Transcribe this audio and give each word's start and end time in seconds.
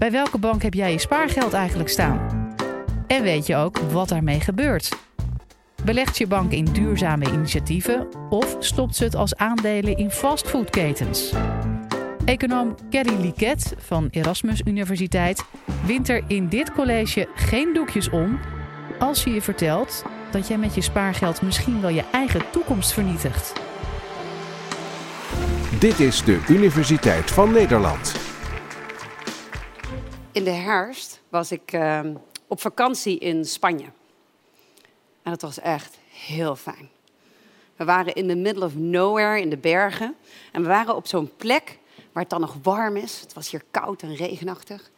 Bij 0.00 0.10
welke 0.10 0.38
bank 0.38 0.62
heb 0.62 0.74
jij 0.74 0.92
je 0.92 0.98
spaargeld 0.98 1.52
eigenlijk 1.52 1.88
staan? 1.88 2.48
En 3.06 3.22
weet 3.22 3.46
je 3.46 3.56
ook 3.56 3.78
wat 3.78 4.08
daarmee 4.08 4.40
gebeurt? 4.40 4.96
Belegt 5.84 6.18
je 6.18 6.26
bank 6.26 6.52
in 6.52 6.64
duurzame 6.64 7.32
initiatieven 7.32 8.08
of 8.30 8.56
stopt 8.58 8.96
ze 8.96 9.04
het 9.04 9.14
als 9.14 9.36
aandelen 9.36 9.96
in 9.96 10.10
fastfoodketens? 10.10 11.32
Econoom 12.24 12.74
Kelly 12.90 13.20
Liket 13.20 13.74
van 13.78 14.08
Erasmus 14.10 14.62
Universiteit 14.64 15.44
wint 15.86 16.08
er 16.08 16.22
in 16.26 16.48
dit 16.48 16.72
college 16.72 17.28
geen 17.34 17.72
doekjes 17.74 18.10
om 18.10 18.38
als 18.98 19.24
je 19.24 19.30
je 19.30 19.42
vertelt 19.42 20.04
dat 20.30 20.48
jij 20.48 20.58
met 20.58 20.74
je 20.74 20.80
spaargeld 20.80 21.42
misschien 21.42 21.80
wel 21.80 21.90
je 21.90 22.04
eigen 22.12 22.50
toekomst 22.50 22.92
vernietigt. 22.92 23.52
Dit 25.78 26.00
is 26.00 26.24
de 26.24 26.44
Universiteit 26.48 27.30
van 27.30 27.52
Nederland. 27.52 28.29
In 30.40 30.46
de 30.46 30.52
herfst 30.52 31.20
was 31.28 31.52
ik 31.52 31.72
uh, 31.72 32.00
op 32.46 32.60
vakantie 32.60 33.18
in 33.18 33.44
Spanje. 33.44 33.84
En 35.22 35.30
dat 35.30 35.40
was 35.40 35.58
echt 35.58 35.98
heel 36.10 36.56
fijn. 36.56 36.88
We 37.76 37.84
waren 37.84 38.14
in 38.14 38.28
the 38.28 38.34
middle 38.34 38.64
of 38.64 38.74
nowhere 38.74 39.40
in 39.40 39.50
de 39.50 39.56
bergen. 39.56 40.16
En 40.52 40.62
we 40.62 40.68
waren 40.68 40.96
op 40.96 41.06
zo'n 41.06 41.30
plek 41.36 41.78
waar 42.12 42.22
het 42.22 42.30
dan 42.30 42.40
nog 42.40 42.56
warm 42.62 42.96
is. 42.96 43.20
Het 43.20 43.32
was 43.32 43.50
hier 43.50 43.62
koud 43.70 44.02
en 44.02 44.14
regenachtig. 44.14 44.90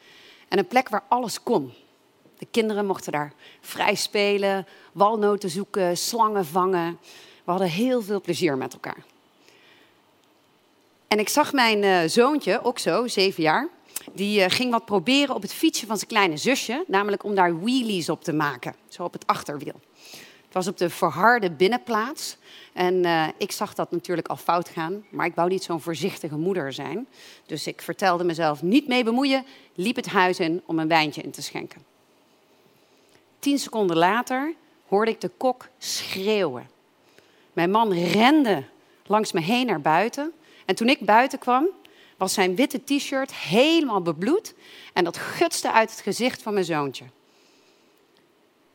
En 0.48 0.58
een 0.58 0.66
plek 0.66 0.88
waar 0.88 1.04
alles 1.08 1.42
kon. 1.42 1.72
De 2.38 2.46
kinderen 2.50 2.86
mochten 2.86 3.12
daar 3.12 3.32
vrij 3.60 3.94
spelen, 3.94 4.66
walnoten 4.92 5.50
zoeken, 5.50 5.96
slangen 5.96 6.46
vangen. 6.46 6.98
We 7.44 7.50
hadden 7.50 7.68
heel 7.68 8.02
veel 8.02 8.20
plezier 8.20 8.56
met 8.56 8.72
elkaar. 8.72 9.04
En 11.08 11.18
ik 11.18 11.28
zag 11.28 11.52
mijn 11.52 11.82
uh, 11.82 12.00
zoontje, 12.06 12.62
ook 12.64 12.78
zo, 12.78 13.06
zeven 13.06 13.42
jaar, 13.42 13.68
die 14.12 14.40
uh, 14.40 14.44
ging 14.48 14.70
wat 14.70 14.84
proberen 14.84 15.34
op 15.34 15.42
het 15.42 15.52
fietsje 15.52 15.86
van 15.86 15.96
zijn 15.96 16.08
kleine 16.08 16.36
zusje, 16.36 16.84
namelijk 16.86 17.24
om 17.24 17.34
daar 17.34 17.60
wheelies 17.60 18.08
op 18.08 18.24
te 18.24 18.32
maken, 18.32 18.74
zo 18.88 19.04
op 19.04 19.12
het 19.12 19.26
achterwiel. 19.26 19.80
Het 20.44 20.64
was 20.64 20.72
op 20.72 20.78
de 20.78 20.90
verharde 20.90 21.50
binnenplaats 21.50 22.36
en 22.72 23.04
uh, 23.04 23.28
ik 23.36 23.52
zag 23.52 23.74
dat 23.74 23.90
natuurlijk 23.90 24.28
al 24.28 24.36
fout 24.36 24.68
gaan, 24.68 25.04
maar 25.10 25.26
ik 25.26 25.34
wou 25.34 25.48
niet 25.48 25.62
zo'n 25.62 25.80
voorzichtige 25.80 26.36
moeder 26.36 26.72
zijn. 26.72 27.06
Dus 27.46 27.66
ik 27.66 27.82
vertelde 27.82 28.24
mezelf 28.24 28.62
niet 28.62 28.88
mee 28.88 29.04
bemoeien, 29.04 29.44
liep 29.74 29.96
het 29.96 30.06
huis 30.06 30.38
in 30.38 30.62
om 30.66 30.78
een 30.78 30.88
wijntje 30.88 31.22
in 31.22 31.30
te 31.30 31.42
schenken. 31.42 31.82
Tien 33.38 33.58
seconden 33.58 33.96
later 33.96 34.54
hoorde 34.86 35.10
ik 35.10 35.20
de 35.20 35.30
kok 35.36 35.68
schreeuwen. 35.78 36.70
Mijn 37.52 37.70
man 37.70 37.92
rende 37.92 38.64
langs 39.06 39.32
me 39.32 39.40
heen 39.40 39.66
naar 39.66 39.80
buiten. 39.80 40.32
En 40.64 40.74
toen 40.74 40.88
ik 40.88 41.00
buiten 41.00 41.38
kwam, 41.38 41.68
was 42.22 42.34
zijn 42.34 42.56
witte 42.56 42.84
t-shirt 42.84 43.34
helemaal 43.34 44.02
bebloed 44.02 44.54
en 44.92 45.04
dat 45.04 45.16
gutste 45.16 45.72
uit 45.72 45.90
het 45.90 46.00
gezicht 46.00 46.42
van 46.42 46.52
mijn 46.52 46.64
zoontje. 46.64 47.04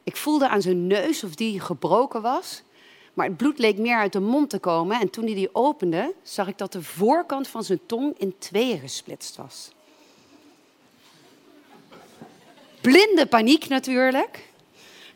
Ik 0.03 0.15
voelde 0.15 0.47
aan 0.47 0.61
zijn 0.61 0.87
neus 0.87 1.23
of 1.23 1.35
die 1.35 1.59
gebroken 1.59 2.21
was, 2.21 2.63
maar 3.13 3.25
het 3.25 3.37
bloed 3.37 3.57
leek 3.59 3.77
meer 3.77 3.97
uit 3.97 4.13
de 4.13 4.19
mond 4.19 4.49
te 4.49 4.59
komen. 4.59 4.99
En 4.99 5.09
toen 5.09 5.25
hij 5.25 5.33
die 5.33 5.55
opende, 5.55 6.13
zag 6.23 6.47
ik 6.47 6.57
dat 6.57 6.71
de 6.71 6.83
voorkant 6.83 7.47
van 7.47 7.63
zijn 7.63 7.79
tong 7.85 8.13
in 8.17 8.35
tweeën 8.37 8.79
gesplitst 8.79 9.35
was. 9.35 9.71
Blinde 12.81 13.25
paniek 13.25 13.67
natuurlijk. 13.67 14.46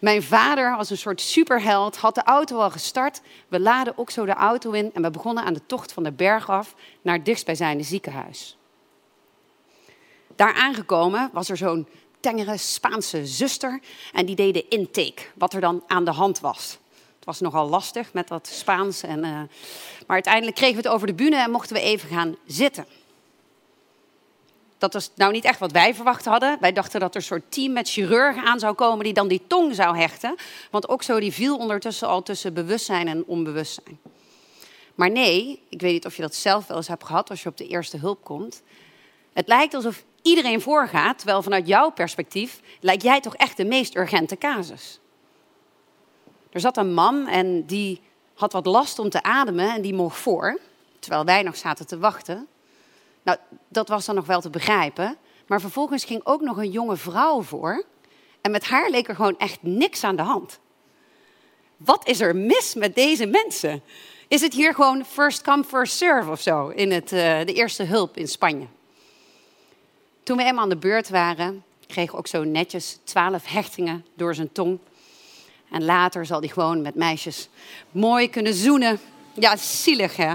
Mijn 0.02 0.24
vader, 0.24 0.76
als 0.76 0.90
een 0.90 0.98
soort 0.98 1.22
superheld, 1.22 1.98
had 1.98 2.16
de 2.16 2.24
auto 2.24 2.58
al 2.58 2.70
gestart. 2.70 3.22
We 3.48 3.60
laden 3.60 3.98
ook 3.98 4.10
zo 4.10 4.26
de 4.26 4.34
auto 4.34 4.72
in 4.72 4.94
en 4.94 5.02
we 5.02 5.12
begonnen 5.12 5.44
aan 5.44 5.54
de 5.54 5.66
tocht 5.66 5.94
van 5.94 6.04
de 6.04 6.12
berg 6.12 6.50
af 6.50 6.76
naar 7.02 7.16
het 7.16 7.26
dichtstbijzijnde 7.26 7.84
ziekenhuis. 7.84 8.58
Daar 10.36 10.54
aangekomen 10.54 11.30
was 11.34 11.50
er 11.50 11.58
zo'n 11.58 11.88
tengere 12.20 12.58
Spaanse 12.58 13.26
zuster 13.26 13.80
en 14.14 14.26
die 14.26 14.36
deed 14.36 14.54
de 14.54 14.68
intake, 14.68 15.22
wat 15.36 15.54
er 15.54 15.62
dan 15.62 15.84
aan 15.88 16.06
de 16.06 16.12
hand 16.12 16.40
was. 16.40 16.78
Het 17.16 17.26
was 17.26 17.40
nogal 17.40 17.70
lastig 17.70 18.14
met 18.14 18.28
dat 18.28 18.48
Spaans, 18.48 19.04
en, 19.04 19.18
uh, 19.18 19.24
maar 19.26 19.48
uiteindelijk 20.08 20.56
kregen 20.56 20.76
we 20.76 20.82
het 20.82 20.92
over 20.92 21.08
de 21.08 21.14
bühne 21.14 21.36
en 21.36 21.52
mochten 21.52 21.76
we 21.76 21.82
even 21.82 22.10
gaan 22.10 22.36
zitten. 22.46 22.86
Dat 24.82 24.94
was 24.94 25.12
nou 25.16 25.32
niet 25.32 25.46
echt 25.46 25.60
wat 25.60 25.72
wij 25.72 25.96
verwacht 25.96 26.26
hadden. 26.26 26.58
Wij 26.60 26.72
dachten 26.72 27.00
dat 27.00 27.10
er 27.10 27.16
een 27.16 27.28
soort 27.28 27.52
team 27.52 27.74
met 27.74 27.90
chirurgen 27.90 28.44
aan 28.44 28.60
zou 28.60 28.74
komen 28.74 29.04
die 29.04 29.14
dan 29.14 29.28
die 29.28 29.42
tong 29.48 29.76
zou 29.76 29.98
hechten. 29.98 30.36
Want 30.72 30.90
ook 30.90 31.04
zo 31.04 31.20
die 31.20 31.32
viel 31.32 31.58
ondertussen 31.58 32.08
al 32.08 32.24
tussen 32.24 32.54
bewustzijn 32.54 33.08
en 33.08 33.26
onbewustzijn. 33.26 34.00
Maar 34.96 35.12
nee, 35.12 35.64
ik 35.70 35.82
weet 35.82 35.92
niet 35.92 36.06
of 36.06 36.16
je 36.16 36.22
dat 36.22 36.36
zelf 36.36 36.68
wel 36.68 36.78
eens 36.78 36.88
hebt 36.88 37.04
gehad 37.04 37.30
als 37.30 37.44
je 37.44 37.50
op 37.50 37.58
de 37.58 37.68
eerste 37.68 37.98
hulp 37.98 38.24
komt. 38.24 38.62
Het 39.34 39.48
lijkt 39.48 39.74
alsof 39.74 40.04
iedereen 40.22 40.62
voorgaat, 40.62 41.18
terwijl 41.18 41.42
vanuit 41.42 41.68
jouw 41.68 41.90
perspectief 41.90 42.60
lijkt 42.80 43.04
jij 43.04 43.22
toch 43.22 43.36
echt 43.36 43.58
de 43.58 43.66
meest 43.66 43.96
urgente 43.96 44.38
casus. 44.38 45.00
Er 46.50 46.60
zat 46.60 46.78
een 46.78 46.94
man 46.94 47.28
en 47.28 47.66
die 47.66 48.02
had 48.34 48.54
wat 48.54 48.66
last 48.66 49.00
om 49.00 49.10
te 49.10 49.24
ademen 49.24 49.74
en 49.74 49.82
die 49.82 49.94
mocht 49.94 50.18
voor, 50.18 50.60
terwijl 51.00 51.26
wij 51.26 51.44
nog 51.44 51.58
zaten 51.58 51.88
te 51.88 51.98
wachten. 51.98 52.48
Nou, 53.24 53.38
dat 53.68 53.88
was 53.88 54.06
dan 54.06 54.16
nog 54.16 54.26
wel 54.26 54.42
te 54.42 54.50
begrijpen. 54.50 55.18
Maar 55.48 55.62
vervolgens 55.62 56.04
ging 56.04 56.22
ook 56.24 56.42
nog 56.42 56.58
een 56.58 56.72
jonge 56.72 56.98
vrouw 56.98 57.42
voor. 57.42 57.86
En 58.42 58.52
met 58.52 58.64
haar 58.64 58.90
leek 58.90 59.08
er 59.08 59.16
gewoon 59.16 59.38
echt 59.38 59.58
niks 59.62 60.04
aan 60.04 60.16
de 60.16 60.22
hand. 60.22 60.60
Wat 61.78 62.08
is 62.08 62.22
er 62.22 62.36
mis 62.36 62.76
met 62.76 62.96
deze 62.96 63.26
mensen? 63.26 63.82
Is 64.28 64.42
het 64.42 64.54
hier 64.54 64.74
gewoon 64.74 65.06
first 65.06 65.42
come, 65.42 65.64
first 65.64 65.98
serve 65.98 66.30
of 66.30 66.42
zo 66.42 66.68
in 66.68 66.92
het, 66.92 67.12
uh, 67.12 67.20
de 67.20 67.54
eerste 67.54 67.84
hulp 67.84 68.18
in 68.18 68.28
Spanje? 68.28 68.66
Toen 70.24 70.38
we 70.38 70.44
eenmaal 70.44 70.64
aan 70.64 70.70
de 70.70 70.78
beurt 70.78 71.10
waren, 71.10 71.64
kreeg 71.88 72.16
ook 72.16 72.28
zo 72.28 72.44
netjes 72.44 73.00
twaalf 73.04 73.46
hechtingen 73.46 74.06
door 74.16 74.36
zijn 74.36 74.52
tong. 74.52 74.80
En 75.72 75.84
later 75.84 76.26
zal 76.26 76.40
hij 76.40 76.50
gewoon 76.50 76.82
met 76.82 76.96
meisjes 76.96 77.50
mooi 77.92 78.30
kunnen 78.30 78.54
zoenen. 78.54 79.00
Ja, 79.34 79.56
zielig 79.58 80.16
hè? 80.16 80.34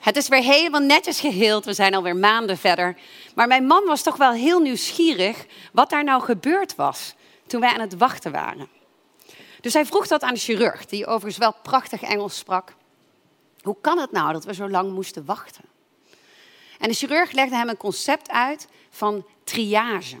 Het 0.00 0.16
is 0.16 0.28
weer 0.28 0.42
helemaal 0.42 0.80
netjes 0.80 1.20
geheeld. 1.20 1.64
We 1.64 1.72
zijn 1.72 1.94
alweer 1.94 2.16
maanden 2.16 2.58
verder. 2.58 2.96
Maar 3.34 3.46
mijn 3.46 3.66
man 3.66 3.84
was 3.84 4.02
toch 4.02 4.16
wel 4.16 4.32
heel 4.32 4.60
nieuwsgierig 4.60 5.46
wat 5.72 5.90
daar 5.90 6.04
nou 6.04 6.22
gebeurd 6.22 6.74
was 6.74 7.14
toen 7.46 7.60
wij 7.60 7.72
aan 7.72 7.80
het 7.80 7.96
wachten 7.96 8.32
waren. 8.32 8.68
Dus 9.60 9.72
hij 9.72 9.86
vroeg 9.86 10.06
dat 10.06 10.22
aan 10.22 10.34
de 10.34 10.40
chirurg, 10.40 10.86
die 10.86 11.06
overigens 11.06 11.38
wel 11.38 11.54
prachtig 11.62 12.02
Engels 12.02 12.38
sprak. 12.38 12.74
Hoe 13.60 13.76
kan 13.80 13.98
het 13.98 14.12
nou 14.12 14.32
dat 14.32 14.44
we 14.44 14.54
zo 14.54 14.68
lang 14.68 14.92
moesten 14.92 15.24
wachten? 15.24 15.64
En 16.78 16.88
de 16.88 16.94
chirurg 16.94 17.32
legde 17.32 17.56
hem 17.56 17.68
een 17.68 17.76
concept 17.76 18.30
uit 18.30 18.68
van 18.90 19.26
triage. 19.44 20.16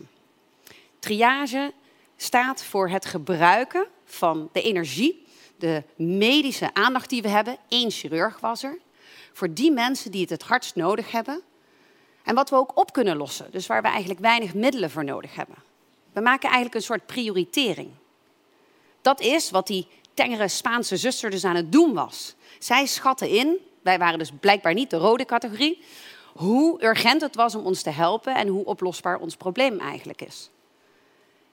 Triage 0.98 1.72
staat 2.16 2.64
voor 2.64 2.88
het 2.88 3.04
gebruiken 3.04 3.86
van 4.04 4.48
de 4.52 4.62
energie, 4.62 5.26
de 5.56 5.82
medische 5.96 6.74
aandacht 6.74 7.08
die 7.08 7.22
we 7.22 7.28
hebben. 7.28 7.56
Eén 7.68 7.90
chirurg 7.90 8.40
was 8.40 8.62
er 8.62 8.78
voor 9.32 9.52
die 9.54 9.72
mensen 9.72 10.10
die 10.10 10.20
het 10.20 10.30
het 10.30 10.42
hardst 10.42 10.74
nodig 10.74 11.10
hebben. 11.10 11.42
En 12.22 12.34
wat 12.34 12.50
we 12.50 12.56
ook 12.56 12.78
op 12.78 12.92
kunnen 12.92 13.16
lossen, 13.16 13.50
dus 13.50 13.66
waar 13.66 13.82
we 13.82 13.88
eigenlijk 13.88 14.20
weinig 14.20 14.54
middelen 14.54 14.90
voor 14.90 15.04
nodig 15.04 15.34
hebben. 15.34 15.56
We 16.12 16.20
maken 16.20 16.44
eigenlijk 16.44 16.74
een 16.74 16.82
soort 16.82 17.06
prioritering. 17.06 17.90
Dat 19.00 19.20
is 19.20 19.50
wat 19.50 19.66
die 19.66 19.86
tengere 20.14 20.48
Spaanse 20.48 20.96
zuster 20.96 21.30
dus 21.30 21.44
aan 21.44 21.56
het 21.56 21.72
doen 21.72 21.94
was. 21.94 22.34
Zij 22.58 22.86
schatten 22.86 23.28
in, 23.28 23.58
wij 23.82 23.98
waren 23.98 24.18
dus 24.18 24.32
blijkbaar 24.40 24.74
niet 24.74 24.90
de 24.90 24.96
rode 24.96 25.24
categorie, 25.24 25.82
hoe 26.32 26.84
urgent 26.84 27.20
het 27.20 27.34
was 27.34 27.54
om 27.54 27.64
ons 27.64 27.82
te 27.82 27.90
helpen 27.90 28.34
en 28.34 28.48
hoe 28.48 28.64
oplosbaar 28.64 29.18
ons 29.18 29.36
probleem 29.36 29.78
eigenlijk 29.78 30.22
is. 30.22 30.50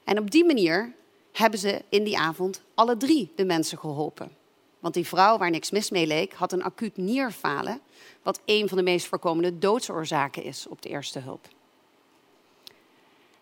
En 0.04 0.20
op 0.20 0.32
die 0.32 0.46
manier 0.46 0.94
hebben 1.32 1.60
ze 1.60 1.82
in 1.90 2.04
die 2.04 2.18
avond 2.18 2.62
alle 2.74 2.98
drie 2.98 3.32
de 3.36 3.46
mensen 3.46 3.78
geholpen. 3.78 4.32
Want 4.80 4.94
die 4.94 5.08
vrouw 5.08 5.38
waar 5.38 5.50
niks 5.50 5.72
mis 5.72 5.90
mee 5.90 6.08
leek, 6.08 6.34
had 6.34 6.52
een 6.52 6.64
acuut 6.64 6.98
nierfalen, 6.98 7.82
wat 8.24 8.42
een 8.46 8.68
van 8.68 8.78
de 8.78 8.84
meest 8.84 9.08
voorkomende 9.08 9.58
doodsoorzaken 9.58 10.44
is 10.44 10.68
op 10.68 10.82
de 10.82 10.90
eerste 10.90 11.20
hulp. 11.20 11.48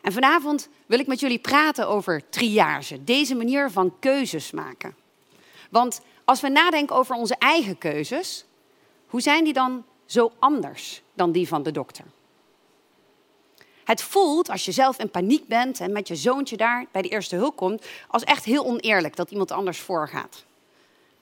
En 0.01 0.11
vanavond 0.11 0.69
wil 0.85 0.99
ik 0.99 1.07
met 1.07 1.19
jullie 1.19 1.39
praten 1.39 1.87
over 1.87 2.29
triage, 2.29 3.03
deze 3.03 3.35
manier 3.35 3.71
van 3.71 3.99
keuzes 3.99 4.51
maken. 4.51 4.95
Want 5.69 6.01
als 6.25 6.41
we 6.41 6.49
nadenken 6.49 6.95
over 6.95 7.15
onze 7.15 7.35
eigen 7.35 7.77
keuzes, 7.77 8.45
hoe 9.07 9.21
zijn 9.21 9.43
die 9.43 9.53
dan 9.53 9.85
zo 10.05 10.31
anders 10.39 11.01
dan 11.13 11.31
die 11.31 11.47
van 11.47 11.63
de 11.63 11.71
dokter? 11.71 12.05
Het 13.83 14.01
voelt, 14.01 14.49
als 14.49 14.65
je 14.65 14.71
zelf 14.71 14.99
in 14.99 15.09
paniek 15.09 15.47
bent 15.47 15.79
en 15.79 15.91
met 15.91 16.07
je 16.07 16.15
zoontje 16.15 16.57
daar 16.57 16.85
bij 16.91 17.01
de 17.01 17.09
eerste 17.09 17.35
hulp 17.35 17.55
komt, 17.55 17.85
als 18.07 18.23
echt 18.23 18.45
heel 18.45 18.65
oneerlijk 18.65 19.15
dat 19.15 19.31
iemand 19.31 19.51
anders 19.51 19.79
voorgaat. 19.79 20.45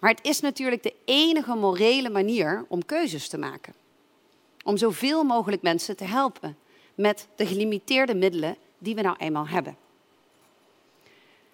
Maar 0.03 0.11
het 0.11 0.25
is 0.25 0.39
natuurlijk 0.39 0.83
de 0.83 0.93
enige 1.05 1.55
morele 1.55 2.09
manier 2.09 2.65
om 2.67 2.85
keuzes 2.85 3.27
te 3.27 3.37
maken. 3.37 3.73
Om 4.63 4.77
zoveel 4.77 5.23
mogelijk 5.23 5.61
mensen 5.61 5.95
te 5.95 6.03
helpen 6.03 6.57
met 6.95 7.27
de 7.35 7.45
gelimiteerde 7.45 8.15
middelen 8.15 8.55
die 8.77 8.95
we 8.95 9.01
nou 9.01 9.15
eenmaal 9.19 9.47
hebben. 9.47 9.77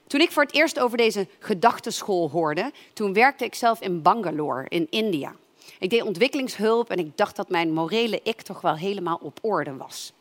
Toen 0.08 0.20
ik 0.20 0.32
voor 0.32 0.44
het 0.44 0.54
eerst 0.54 0.80
over 0.80 0.98
deze 0.98 1.28
gedachteschool 1.40 2.30
hoorde, 2.30 2.72
toen 2.94 3.14
werkte 3.14 3.46
ik 3.46 3.56
zelf 3.56 3.82
in 3.82 4.02
Bangalore 4.02 4.66
in 4.70 4.88
India. 4.90 5.36
Ik 5.80 5.90
deed 5.90 6.02
ontwikkelingshulp 6.02 6.90
en 6.90 7.00
ik 7.00 7.18
dacht 7.18 7.36
dat 7.36 7.50
mijn 7.50 7.74
morele 7.74 8.20
ik 8.24 8.42
toch 8.42 8.62
wel 8.62 8.76
helemaal 8.76 9.20
op 9.22 9.40
orde 9.42 9.76
was. 9.76 10.14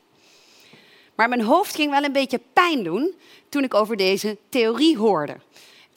Maar 1.14 1.28
mijn 1.28 1.42
hoofd 1.42 1.74
ging 1.74 1.90
wel 1.90 2.04
een 2.04 2.12
beetje 2.12 2.40
pijn 2.52 2.82
doen 2.82 3.14
toen 3.48 3.64
ik 3.64 3.74
over 3.74 3.96
deze 3.96 4.36
theorie 4.48 4.96
hoorde. 4.96 5.36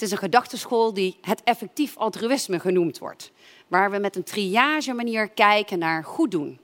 Het 0.02 0.10
is 0.10 0.16
een 0.16 0.24
gedachteschool 0.24 0.94
die 0.94 1.18
het 1.22 1.44
effectief 1.44 1.98
altruïsme 1.98 2.60
genoemd 2.60 2.98
wordt, 2.98 3.32
waar 3.68 3.92
we 3.92 3.98
met 3.98 4.16
een 4.16 4.24
triage 4.24 4.94
manier 4.94 5.30
kijken 5.30 5.80
naar 5.80 6.04
goed 6.04 6.32
doen. 6.32 6.60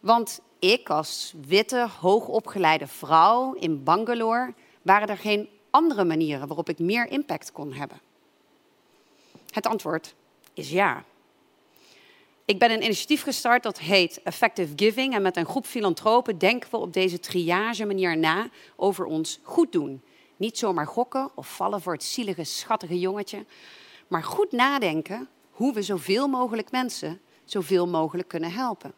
Want 0.00 0.40
ik 0.58 0.90
als 0.90 1.34
witte, 1.46 1.88
hoogopgeleide 2.00 2.86
vrouw 2.86 3.52
in 3.52 3.82
Bangalore 3.82 4.54
waren 4.82 5.08
er 5.08 5.16
geen 5.16 5.48
andere 5.70 6.04
manieren 6.04 6.46
waarop 6.46 6.68
ik 6.68 6.78
meer 6.78 7.10
impact 7.10 7.52
kon 7.52 7.72
hebben. 7.72 8.00
Het 9.50 9.66
antwoord 9.66 10.14
is 10.54 10.70
ja. 10.70 11.04
Ik 12.44 12.58
ben 12.58 12.70
een 12.70 12.82
initiatief 12.82 13.22
gestart 13.22 13.62
dat 13.62 13.78
heet 13.78 14.22
Effective 14.22 14.72
Giving. 14.76 15.14
En 15.14 15.22
met 15.22 15.36
een 15.36 15.46
groep 15.46 15.66
filantropen 15.66 16.38
denken 16.38 16.70
we 16.70 16.76
op 16.76 16.92
deze 16.92 17.20
triage 17.20 17.84
manier 17.84 18.18
na 18.18 18.48
over 18.76 19.04
ons 19.04 19.40
goed 19.42 19.72
doen. 19.72 20.02
Niet 20.40 20.58
zomaar 20.58 20.86
gokken 20.86 21.30
of 21.34 21.54
vallen 21.54 21.80
voor 21.80 21.92
het 21.92 22.04
zielige, 22.04 22.44
schattige 22.44 22.98
jongetje. 22.98 23.44
Maar 24.08 24.24
goed 24.24 24.52
nadenken 24.52 25.28
hoe 25.50 25.72
we 25.72 25.82
zoveel 25.82 26.28
mogelijk 26.28 26.70
mensen 26.70 27.20
zoveel 27.44 27.86
mogelijk 27.86 28.28
kunnen 28.28 28.52
helpen. 28.52 28.92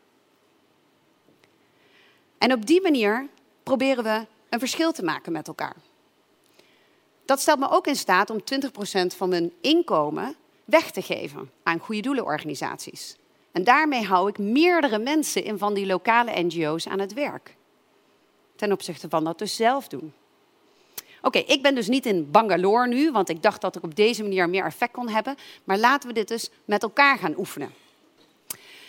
En 2.38 2.52
op 2.52 2.66
die 2.66 2.82
manier 2.82 3.28
proberen 3.62 4.04
we 4.04 4.26
een 4.48 4.58
verschil 4.58 4.92
te 4.92 5.04
maken 5.04 5.32
met 5.32 5.48
elkaar. 5.48 5.76
Dat 7.24 7.40
stelt 7.40 7.58
me 7.58 7.70
ook 7.70 7.86
in 7.86 7.96
staat 7.96 8.30
om 8.30 8.38
20% 8.38 9.16
van 9.16 9.28
mijn 9.28 9.52
inkomen 9.60 10.34
weg 10.64 10.90
te 10.90 11.02
geven 11.02 11.50
aan 11.62 11.78
goede 11.78 12.02
doelenorganisaties. 12.02 13.16
En 13.52 13.64
daarmee 13.64 14.04
hou 14.04 14.28
ik 14.28 14.38
meerdere 14.38 14.98
mensen 14.98 15.44
in 15.44 15.58
van 15.58 15.74
die 15.74 15.86
lokale 15.86 16.42
NGO's 16.42 16.86
aan 16.86 17.00
het 17.00 17.12
werk. 17.12 17.56
Ten 18.56 18.72
opzichte 18.72 19.08
van 19.08 19.24
dat 19.24 19.38
dus 19.38 19.56
zelf 19.56 19.88
doen. 19.88 20.12
Oké, 21.22 21.38
ik 21.38 21.62
ben 21.62 21.74
dus 21.74 21.88
niet 21.88 22.06
in 22.06 22.30
Bangalore 22.30 22.88
nu, 22.88 23.10
want 23.10 23.28
ik 23.28 23.42
dacht 23.42 23.60
dat 23.60 23.76
ik 23.76 23.82
op 23.82 23.94
deze 23.94 24.22
manier 24.22 24.48
meer 24.48 24.64
effect 24.64 24.92
kon 24.92 25.08
hebben. 25.08 25.36
Maar 25.64 25.78
laten 25.78 26.08
we 26.08 26.14
dit 26.14 26.28
dus 26.28 26.50
met 26.64 26.82
elkaar 26.82 27.18
gaan 27.18 27.38
oefenen. 27.38 27.74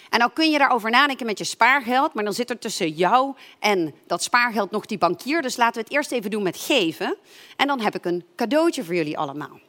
En 0.10 0.20
dan 0.20 0.34
kun 0.34 0.52
je 0.52 0.58
daarover 0.58 0.90
nadenken 0.90 1.26
met 1.26 1.38
je 1.38 1.44
spaargeld, 1.44 2.14
maar 2.14 2.24
dan 2.24 2.34
zit 2.34 2.50
er 2.50 2.60
tussen 2.60 2.90
jou 2.90 3.36
en 3.60 3.94
dat 4.08 4.24
spaargeld 4.24 4.72
nog 4.72 4.86
die 4.86 4.98
bankier. 4.98 5.42
Dus 5.42 5.58
laten 5.58 5.74
we 5.74 5.80
het 5.80 5.92
eerst 5.92 6.12
even 6.12 6.32
doen 6.32 6.44
met 6.44 6.58
geven. 6.58 7.18
En 7.58 7.68
dan 7.68 7.80
heb 7.82 7.96
ik 7.96 8.06
een 8.06 8.26
cadeautje 8.36 8.84
voor 8.84 8.96
jullie 8.96 9.18
allemaal. 9.18 9.60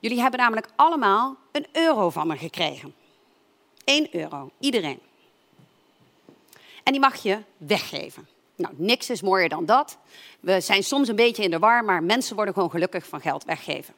Jullie 0.00 0.20
hebben 0.20 0.40
namelijk 0.40 0.68
allemaal 0.76 1.36
een 1.52 1.66
euro 1.72 2.10
van 2.10 2.26
me 2.26 2.36
gekregen. 2.36 2.94
1 3.84 4.08
euro, 4.16 4.50
iedereen. 4.58 4.98
En 6.82 6.92
die 6.92 7.00
mag 7.00 7.22
je 7.22 7.38
weggeven. 7.56 8.28
Nou, 8.56 8.74
niks 8.76 9.10
is 9.10 9.22
mooier 9.22 9.48
dan 9.48 9.66
dat. 9.66 9.98
We 10.40 10.60
zijn 10.60 10.84
soms 10.84 11.08
een 11.08 11.16
beetje 11.16 11.42
in 11.42 11.50
de 11.50 11.58
war, 11.58 11.84
maar 11.84 12.02
mensen 12.02 12.36
worden 12.36 12.54
gewoon 12.54 12.70
gelukkig 12.70 13.06
van 13.06 13.20
geld 13.20 13.44
weggeven. 13.44 13.94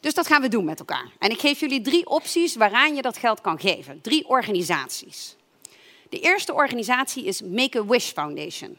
Dus 0.00 0.14
dat 0.14 0.26
gaan 0.26 0.42
we 0.42 0.48
doen 0.48 0.64
met 0.64 0.78
elkaar. 0.78 1.10
En 1.18 1.30
ik 1.30 1.40
geef 1.40 1.60
jullie 1.60 1.80
drie 1.80 2.06
opties 2.06 2.56
waaraan 2.56 2.94
je 2.94 3.02
dat 3.02 3.16
geld 3.16 3.40
kan 3.40 3.60
geven. 3.60 4.00
Drie 4.00 4.28
organisaties. 4.28 5.36
De 6.08 6.20
eerste 6.20 6.54
organisatie 6.54 7.24
is 7.24 7.42
Make-A-Wish 7.42 8.10
Foundation. 8.10 8.78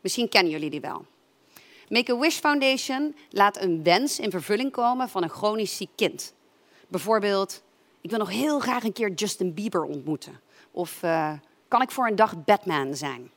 Misschien 0.00 0.28
kennen 0.28 0.52
jullie 0.52 0.70
die 0.70 0.80
wel. 0.80 1.04
Make-A-Wish 1.88 2.38
Foundation 2.38 3.16
laat 3.30 3.60
een 3.60 3.82
wens 3.82 4.18
in 4.18 4.30
vervulling 4.30 4.72
komen 4.72 5.08
van 5.08 5.22
een 5.22 5.28
chronisch 5.28 5.76
ziek 5.76 5.90
kind. 5.94 6.32
Bijvoorbeeld, 6.88 7.62
ik 8.00 8.10
wil 8.10 8.18
nog 8.18 8.30
heel 8.30 8.58
graag 8.58 8.84
een 8.84 8.92
keer 8.92 9.12
Justin 9.12 9.54
Bieber 9.54 9.82
ontmoeten. 9.82 10.40
Of 10.70 11.02
uh, 11.02 11.32
kan 11.68 11.82
ik 11.82 11.90
voor 11.90 12.06
een 12.06 12.16
dag 12.16 12.44
Batman 12.44 12.94
zijn? 12.96 13.30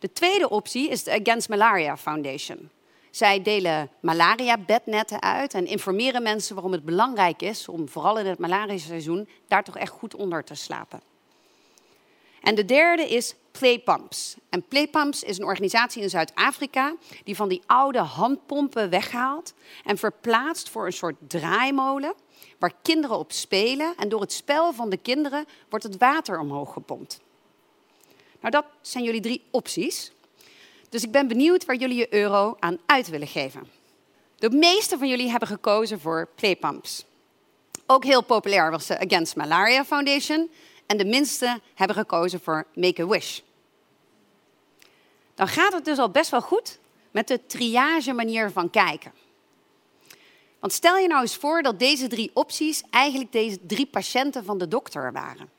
De 0.00 0.12
tweede 0.12 0.48
optie 0.48 0.88
is 0.88 1.04
de 1.04 1.20
Against 1.20 1.48
Malaria 1.48 1.96
Foundation. 1.96 2.70
Zij 3.10 3.42
delen 3.42 3.90
malaria-bednetten 4.00 5.22
uit 5.22 5.54
en 5.54 5.66
informeren 5.66 6.22
mensen 6.22 6.54
waarom 6.54 6.72
het 6.72 6.84
belangrijk 6.84 7.42
is 7.42 7.68
om 7.68 7.88
vooral 7.88 8.18
in 8.18 8.26
het 8.26 8.38
malaria-seizoen 8.38 9.28
daar 9.48 9.64
toch 9.64 9.76
echt 9.76 9.92
goed 9.92 10.14
onder 10.14 10.44
te 10.44 10.54
slapen. 10.54 11.00
En 12.40 12.54
de 12.54 12.64
derde 12.64 13.08
is 13.08 13.34
Playpumps. 13.50 14.36
En 14.50 14.62
Playpumps 14.68 15.22
is 15.22 15.38
een 15.38 15.44
organisatie 15.44 16.02
in 16.02 16.10
Zuid-Afrika 16.10 16.94
die 17.24 17.36
van 17.36 17.48
die 17.48 17.62
oude 17.66 17.98
handpompen 17.98 18.90
weghaalt 18.90 19.54
en 19.84 19.98
verplaatst 19.98 20.68
voor 20.68 20.86
een 20.86 20.92
soort 20.92 21.16
draaimolen 21.26 22.14
waar 22.58 22.72
kinderen 22.82 23.18
op 23.18 23.32
spelen. 23.32 23.94
En 23.96 24.08
door 24.08 24.20
het 24.20 24.32
spel 24.32 24.72
van 24.72 24.90
de 24.90 24.96
kinderen 24.96 25.44
wordt 25.68 25.84
het 25.84 25.96
water 25.96 26.38
omhoog 26.38 26.72
gepompt. 26.72 27.20
Nou, 28.40 28.50
dat 28.52 28.64
zijn 28.80 29.04
jullie 29.04 29.20
drie 29.20 29.42
opties. 29.50 30.12
Dus 30.88 31.02
ik 31.02 31.10
ben 31.10 31.28
benieuwd 31.28 31.64
waar 31.64 31.76
jullie 31.76 31.96
je 31.96 32.14
euro 32.14 32.56
aan 32.58 32.78
uit 32.86 33.08
willen 33.08 33.28
geven. 33.28 33.68
De 34.36 34.50
meeste 34.50 34.98
van 34.98 35.08
jullie 35.08 35.30
hebben 35.30 35.48
gekozen 35.48 36.00
voor 36.00 36.28
Playpumps. 36.34 37.04
Ook 37.86 38.04
heel 38.04 38.22
populair 38.22 38.70
was 38.70 38.86
de 38.86 38.98
Against 38.98 39.36
Malaria 39.36 39.84
Foundation. 39.84 40.50
En 40.86 40.96
de 40.96 41.04
minste 41.04 41.60
hebben 41.74 41.96
gekozen 41.96 42.40
voor 42.40 42.66
Make-A-Wish. 42.74 43.40
Dan 45.34 45.48
gaat 45.48 45.72
het 45.72 45.84
dus 45.84 45.98
al 45.98 46.10
best 46.10 46.30
wel 46.30 46.42
goed 46.42 46.78
met 47.10 47.28
de 47.28 47.46
triage 47.46 48.12
manier 48.12 48.50
van 48.50 48.70
kijken. 48.70 49.12
Want 50.60 50.72
stel 50.72 50.96
je 50.96 51.08
nou 51.08 51.20
eens 51.20 51.36
voor 51.36 51.62
dat 51.62 51.78
deze 51.78 52.06
drie 52.06 52.30
opties 52.34 52.82
eigenlijk 52.90 53.32
deze 53.32 53.58
drie 53.66 53.86
patiënten 53.86 54.44
van 54.44 54.58
de 54.58 54.68
dokter 54.68 55.12
waren. 55.12 55.50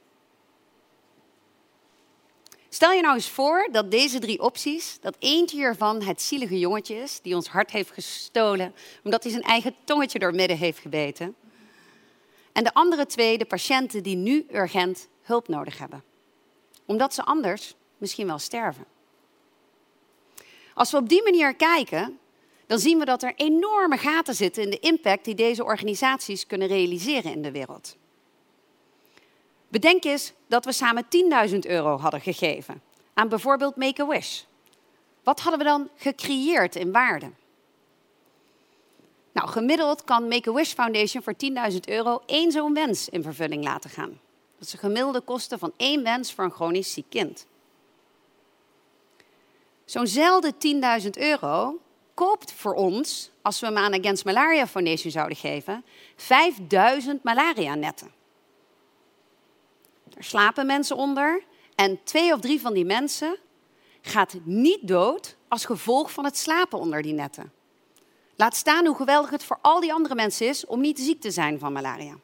Stel 2.74 2.92
je 2.92 3.02
nou 3.02 3.16
eens 3.16 3.30
voor 3.30 3.68
dat 3.72 3.92
deze 3.92 4.20
drie 4.20 4.42
opties, 4.42 4.98
dat 5.02 5.16
eentje 5.20 5.58
hiervan 5.58 6.02
het 6.02 6.22
zielige 6.22 6.60
jongetje 6.60 6.96
is 6.96 7.20
die 7.22 7.36
ons 7.36 7.48
hart 7.48 7.72
heeft 7.72 7.92
gestolen 7.92 8.74
omdat 9.04 9.24
hij 9.24 9.32
zijn 9.32 9.44
eigen 9.44 9.76
tongetje 9.84 10.20
door 10.20 10.36
midden 10.36 10.58
heeft 10.58 10.80
gebeten. 10.80 11.36
En 12.52 12.64
de 12.64 12.74
andere 12.74 13.06
twee 13.06 13.38
de 13.38 13.46
patiënten 13.46 14.04
die 14.04 14.16
nu 14.16 14.46
urgent 14.52 15.08
hulp 15.22 15.48
nodig 15.48 15.78
hebben. 15.78 16.04
Omdat 16.86 17.14
ze 17.14 17.24
anders 17.24 17.76
misschien 17.98 18.28
wel 18.28 18.40
sterven. 18.40 18.86
Als 20.74 20.92
we 20.92 20.98
op 20.98 21.10
die 21.10 21.24
manier 21.24 21.56
kijken, 21.56 22.20
dan 22.68 22.80
zien 22.80 23.00
we 23.00 23.06
dat 23.06 23.24
er 23.24 23.34
enorme 23.36 23.98
gaten 23.98 24.36
zitten 24.36 24.64
in 24.64 24.70
de 24.70 24.80
impact 24.80 25.26
die 25.26 25.36
deze 25.36 25.64
organisaties 25.64 26.48
kunnen 26.48 26.68
realiseren 26.68 27.32
in 27.32 27.42
de 27.42 27.52
wereld. 27.52 27.98
Bedenk 29.72 30.04
eens 30.04 30.34
dat 30.48 30.66
we 30.66 30.72
samen 30.72 31.06
10.000 31.50 31.58
euro 31.60 31.98
hadden 31.98 32.22
gegeven 32.22 32.82
aan 33.14 33.30
bijvoorbeeld 33.30 33.76
Make-A-Wish. 33.76 34.42
Wat 35.24 35.40
hadden 35.40 35.60
we 35.60 35.66
dan 35.66 35.90
gecreëerd 35.96 36.76
in 36.76 36.92
waarde? 36.92 37.32
Nou, 39.32 39.50
gemiddeld 39.50 40.04
kan 40.04 40.28
Make-A-Wish 40.28 40.74
Foundation 40.74 41.24
voor 41.24 41.36
10.000 41.72 41.78
euro 41.86 42.22
één 42.26 42.52
zo'n 42.52 42.74
wens 42.74 43.10
in 43.10 43.24
vervulling 43.24 43.64
laten 43.64 43.90
gaan. 43.90 44.20
Dat 44.58 44.66
is 44.66 44.72
de 44.72 44.78
gemiddelde 44.78 45.22
kosten 45.22 45.60
van 45.60 45.74
één 45.78 46.04
wens 46.04 46.34
voor 46.34 46.44
een 46.44 46.52
chronisch 46.52 46.94
ziek 46.94 47.10
kind. 47.10 47.46
Zo'nzelfde 49.86 50.54
10.000 51.04 51.10
euro 51.10 51.80
koopt 52.14 52.54
voor 52.54 52.74
ons, 52.74 53.32
als 53.42 53.60
we 53.60 53.66
hem 53.66 53.78
aan 53.78 53.94
Against 53.94 54.26
Malaria 54.26 54.68
Foundation 54.68 55.12
zouden 55.12 55.38
geven, 55.38 55.86
5000 56.16 57.24
malaria-netten. 57.24 58.21
Daar 60.14 60.24
slapen 60.24 60.66
mensen 60.66 60.96
onder 60.96 61.44
en 61.76 62.04
twee 62.04 62.34
of 62.34 62.40
drie 62.40 62.62
van 62.62 62.74
die 62.74 62.86
mensen 62.86 63.38
gaat 64.02 64.36
niet 64.44 64.88
dood 64.88 65.36
als 65.48 65.66
gevolg 65.66 66.12
van 66.12 66.26
het 66.26 66.38
slapen 66.38 66.80
onder 66.80 67.02
die 67.02 67.14
netten. 67.14 67.52
Laat 68.36 68.56
staan 68.56 68.86
hoe 68.86 68.96
geweldig 68.96 69.30
het 69.30 69.44
voor 69.44 69.58
al 69.62 69.80
die 69.80 69.94
andere 69.94 70.16
mensen 70.16 70.48
is 70.48 70.66
om 70.66 70.82
niet 70.82 71.00
ziek 71.00 71.22
te 71.22 71.32
zijn 71.32 71.60
van 71.60 71.74
malaria. 71.74 72.18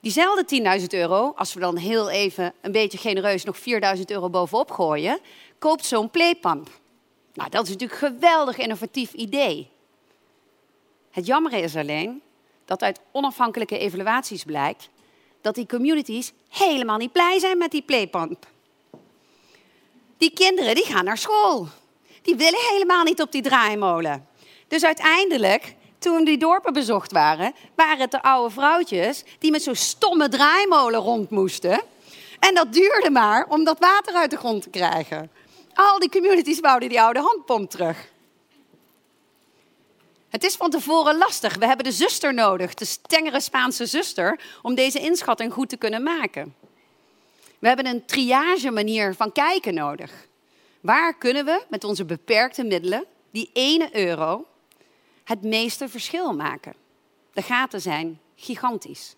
Diezelfde 0.00 0.78
10.000 0.80 0.86
euro, 0.88 1.32
als 1.36 1.54
we 1.54 1.60
dan 1.60 1.76
heel 1.76 2.10
even 2.10 2.54
een 2.60 2.72
beetje 2.72 2.98
genereus 2.98 3.44
nog 3.44 3.58
4.000 3.58 4.02
euro 4.06 4.30
bovenop 4.30 4.70
gooien, 4.70 5.20
koopt 5.58 5.84
zo'n 5.84 6.10
playpump. 6.10 6.68
Nou, 7.34 7.50
dat 7.50 7.62
is 7.62 7.68
natuurlijk 7.68 8.02
een 8.02 8.12
geweldig 8.12 8.56
innovatief 8.56 9.12
idee. 9.12 9.70
Het 11.10 11.26
jammer 11.26 11.52
is 11.52 11.76
alleen 11.76 12.22
dat 12.64 12.82
uit 12.82 13.00
onafhankelijke 13.12 13.78
evaluaties 13.78 14.44
blijkt 14.44 14.88
dat 15.40 15.54
die 15.54 15.66
communities 15.66 16.32
helemaal 16.48 16.96
niet 16.96 17.12
blij 17.12 17.38
zijn 17.38 17.58
met 17.58 17.70
die 17.70 17.82
playpump. 17.82 18.46
Die 20.18 20.32
kinderen 20.32 20.74
die 20.74 20.84
gaan 20.84 21.04
naar 21.04 21.18
school. 21.18 21.68
Die 22.22 22.36
willen 22.36 22.60
helemaal 22.70 23.04
niet 23.04 23.20
op 23.20 23.32
die 23.32 23.42
draaimolen. 23.42 24.26
Dus 24.68 24.84
uiteindelijk, 24.84 25.74
toen 25.98 26.24
die 26.24 26.38
dorpen 26.38 26.72
bezocht 26.72 27.12
waren, 27.12 27.54
waren 27.74 28.00
het 28.00 28.10
de 28.10 28.22
oude 28.22 28.54
vrouwtjes 28.54 29.24
die 29.38 29.50
met 29.50 29.62
zo'n 29.62 29.74
stomme 29.74 30.28
draaimolen 30.28 31.00
rond 31.00 31.30
moesten. 31.30 31.80
En 32.38 32.54
dat 32.54 32.72
duurde 32.72 33.10
maar 33.10 33.46
om 33.48 33.64
dat 33.64 33.78
water 33.78 34.14
uit 34.14 34.30
de 34.30 34.36
grond 34.36 34.62
te 34.62 34.70
krijgen. 34.70 35.30
Al 35.74 35.98
die 35.98 36.10
communities 36.10 36.60
wouden 36.60 36.88
die 36.88 37.00
oude 37.00 37.20
handpomp 37.20 37.70
terug. 37.70 38.08
Het 40.30 40.44
is 40.44 40.56
van 40.56 40.70
tevoren 40.70 41.18
lastig. 41.18 41.56
We 41.56 41.66
hebben 41.66 41.84
de 41.84 41.92
zuster 41.92 42.34
nodig, 42.34 42.74
de 42.74 42.84
strengere 42.84 43.40
Spaanse 43.40 43.86
zuster, 43.86 44.40
om 44.62 44.74
deze 44.74 44.98
inschatting 45.00 45.52
goed 45.52 45.68
te 45.68 45.76
kunnen 45.76 46.02
maken. 46.02 46.54
We 47.58 47.66
hebben 47.66 47.86
een 47.86 48.04
triage 48.04 48.70
manier 48.70 49.14
van 49.14 49.32
kijken 49.32 49.74
nodig. 49.74 50.28
Waar 50.80 51.14
kunnen 51.18 51.44
we 51.44 51.64
met 51.68 51.84
onze 51.84 52.04
beperkte 52.04 52.64
middelen, 52.64 53.04
die 53.30 53.50
ene 53.52 53.96
euro, 53.96 54.46
het 55.24 55.42
meeste 55.42 55.88
verschil 55.88 56.32
maken? 56.32 56.74
De 57.32 57.42
gaten 57.42 57.80
zijn 57.80 58.20
gigantisch. 58.34 59.14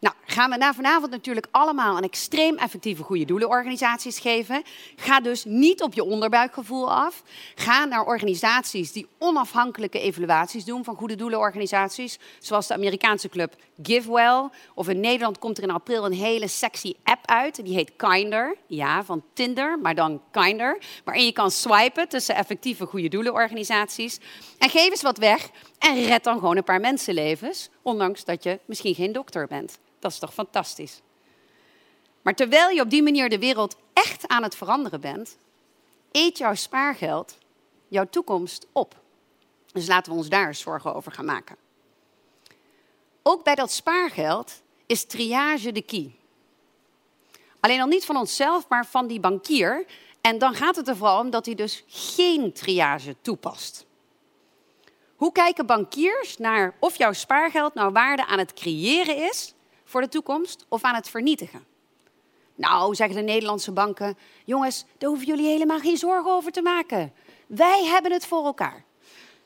Nou, 0.00 0.14
gaan 0.26 0.50
we 0.50 0.56
na 0.56 0.74
vanavond 0.74 1.10
natuurlijk 1.10 1.46
allemaal 1.50 1.96
een 1.96 2.02
extreem 2.02 2.56
effectieve 2.56 3.02
goede 3.02 3.24
doelenorganisaties 3.24 4.18
geven. 4.18 4.62
Ga 4.96 5.20
dus 5.20 5.44
niet 5.44 5.82
op 5.82 5.94
je 5.94 6.04
onderbuikgevoel 6.04 6.92
af. 6.92 7.22
Ga 7.54 7.84
naar 7.84 8.06
organisaties 8.06 8.92
die 8.92 9.06
onafhankelijke 9.18 10.00
evaluaties 10.00 10.64
doen 10.64 10.84
van 10.84 10.96
goede 10.96 11.14
doelenorganisaties. 11.14 12.18
Zoals 12.38 12.66
de 12.66 12.74
Amerikaanse 12.74 13.28
club 13.28 13.54
GiveWell. 13.82 14.48
Of 14.74 14.88
in 14.88 15.00
Nederland 15.00 15.38
komt 15.38 15.56
er 15.56 15.62
in 15.62 15.70
april 15.70 16.04
een 16.04 16.12
hele 16.12 16.48
sexy 16.48 16.94
app 17.04 17.26
uit. 17.26 17.64
Die 17.64 17.74
heet 17.74 17.92
Kinder. 17.96 18.56
Ja, 18.66 19.04
van 19.04 19.22
Tinder, 19.32 19.78
maar 19.78 19.94
dan 19.94 20.22
Kinder. 20.30 20.78
Waarin 21.04 21.24
je 21.24 21.32
kan 21.32 21.50
swipen 21.50 22.08
tussen 22.08 22.34
effectieve 22.34 22.86
goede 22.86 23.08
doelenorganisaties. 23.08 24.18
En 24.58 24.70
geef 24.70 24.90
eens 24.90 25.02
wat 25.02 25.18
weg 25.18 25.50
en 25.78 26.04
red 26.04 26.24
dan 26.24 26.38
gewoon 26.38 26.56
een 26.56 26.64
paar 26.64 26.80
mensenlevens. 26.80 27.68
Ondanks 27.82 28.24
dat 28.24 28.42
je 28.42 28.60
misschien 28.64 28.94
geen 28.94 29.12
dokter 29.12 29.46
bent. 29.46 29.78
Dat 30.00 30.10
is 30.10 30.18
toch 30.18 30.34
fantastisch? 30.34 31.00
Maar 32.22 32.34
terwijl 32.34 32.68
je 32.68 32.80
op 32.80 32.90
die 32.90 33.02
manier 33.02 33.28
de 33.28 33.38
wereld 33.38 33.76
echt 33.92 34.28
aan 34.28 34.42
het 34.42 34.54
veranderen 34.56 35.00
bent, 35.00 35.36
eet 36.12 36.38
jouw 36.38 36.54
spaargeld 36.54 37.38
jouw 37.88 38.06
toekomst 38.10 38.66
op. 38.72 38.94
Dus 39.72 39.86
laten 39.86 40.12
we 40.12 40.18
ons 40.18 40.28
daar 40.28 40.54
zorgen 40.54 40.94
over 40.94 41.12
gaan 41.12 41.24
maken. 41.24 41.56
Ook 43.22 43.44
bij 43.44 43.54
dat 43.54 43.72
spaargeld 43.72 44.62
is 44.86 45.04
triage 45.04 45.72
de 45.72 45.82
key. 45.82 46.14
Alleen 47.60 47.80
al 47.80 47.86
niet 47.86 48.04
van 48.04 48.16
onszelf, 48.16 48.68
maar 48.68 48.86
van 48.86 49.06
die 49.06 49.20
bankier. 49.20 49.86
En 50.20 50.38
dan 50.38 50.54
gaat 50.54 50.76
het 50.76 50.88
er 50.88 50.96
vooral 50.96 51.20
om 51.20 51.30
dat 51.30 51.46
hij 51.46 51.54
dus 51.54 51.84
geen 51.86 52.52
triage 52.52 53.16
toepast. 53.20 53.86
Hoe 55.16 55.32
kijken 55.32 55.66
bankiers 55.66 56.36
naar 56.38 56.76
of 56.80 56.98
jouw 56.98 57.12
spaargeld 57.12 57.74
nou 57.74 57.92
waarde 57.92 58.26
aan 58.26 58.38
het 58.38 58.52
creëren 58.52 59.16
is 59.16 59.54
voor 59.90 60.00
de 60.00 60.08
toekomst 60.08 60.66
of 60.68 60.82
aan 60.82 60.94
het 60.94 61.08
vernietigen? 61.08 61.64
Nou, 62.54 62.94
zeggen 62.94 63.16
de 63.16 63.22
Nederlandse 63.22 63.72
banken, 63.72 64.18
jongens, 64.44 64.84
daar 64.98 65.08
hoeven 65.08 65.26
jullie 65.26 65.46
helemaal 65.46 65.78
geen 65.78 65.96
zorgen 65.96 66.30
over 66.30 66.52
te 66.52 66.62
maken. 66.62 67.12
Wij 67.46 67.84
hebben 67.84 68.12
het 68.12 68.26
voor 68.26 68.44
elkaar. 68.44 68.84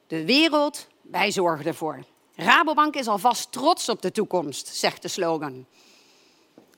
De 0.07 0.25
wereld, 0.25 0.87
wij 1.01 1.31
zorgen 1.31 1.67
ervoor. 1.67 2.05
Rabobank 2.35 2.95
is 2.95 3.07
alvast 3.07 3.53
trots 3.53 3.89
op 3.89 4.03
de 4.03 4.13
toekomst, 4.13 4.67
zegt 4.67 5.03
de 5.03 5.09
slogan. 5.09 5.67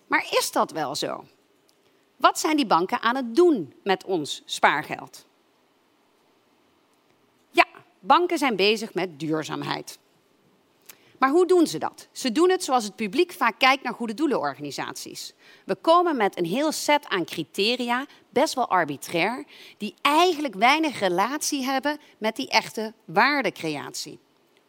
Maar 0.06 0.26
is 0.30 0.52
dat 0.52 0.70
wel 0.70 0.94
zo? 0.94 1.24
Wat 2.16 2.38
zijn 2.38 2.56
die 2.56 2.66
banken 2.66 3.00
aan 3.00 3.16
het 3.16 3.36
doen 3.36 3.74
met 3.82 4.04
ons 4.04 4.42
spaargeld? 4.44 5.26
Ja, 7.50 7.66
banken 8.00 8.38
zijn 8.38 8.56
bezig 8.56 8.94
met 8.94 9.20
duurzaamheid. 9.20 9.98
Maar 11.18 11.30
hoe 11.30 11.46
doen 11.46 11.66
ze 11.66 11.78
dat? 11.78 12.08
Ze 12.12 12.32
doen 12.32 12.50
het 12.50 12.64
zoals 12.64 12.84
het 12.84 12.96
publiek 12.96 13.32
vaak 13.32 13.58
kijkt 13.58 13.82
naar 13.82 13.94
goede 13.94 14.14
doelenorganisaties. 14.14 15.34
We 15.64 15.74
komen 15.74 16.16
met 16.16 16.38
een 16.38 16.44
heel 16.44 16.72
set 16.72 17.08
aan 17.08 17.24
criteria, 17.24 18.06
best 18.30 18.54
wel 18.54 18.68
arbitrair, 18.68 19.44
die 19.78 19.94
eigenlijk 20.02 20.54
weinig 20.54 20.98
relatie 20.98 21.64
hebben 21.64 21.98
met 22.18 22.36
die 22.36 22.48
echte 22.48 22.92
waardecreatie. 23.04 24.18